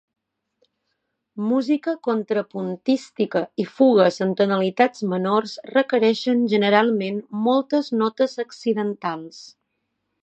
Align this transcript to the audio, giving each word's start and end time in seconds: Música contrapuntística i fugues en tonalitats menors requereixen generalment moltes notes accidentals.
Música 1.49 1.91
contrapuntística 2.07 3.41
i 3.65 3.67
fugues 3.75 4.17
en 4.27 4.33
tonalitats 4.41 5.05
menors 5.13 5.55
requereixen 5.77 6.43
generalment 6.55 7.21
moltes 7.51 7.93
notes 8.03 8.37
accidentals. 8.47 9.45